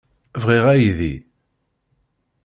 [0.41, 1.13] Bɣiɣ aydi.